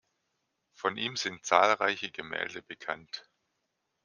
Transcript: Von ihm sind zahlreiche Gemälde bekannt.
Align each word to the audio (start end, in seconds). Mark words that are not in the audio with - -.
Von 0.73 0.97
ihm 0.97 1.15
sind 1.15 1.45
zahlreiche 1.45 2.09
Gemälde 2.09 2.63
bekannt. 2.63 3.29